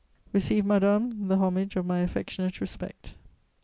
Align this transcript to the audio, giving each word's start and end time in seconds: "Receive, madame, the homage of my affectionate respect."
"Receive, 0.33 0.65
madame, 0.65 1.27
the 1.27 1.37
homage 1.37 1.75
of 1.75 1.85
my 1.85 1.99
affectionate 1.99 2.59
respect." 2.59 3.13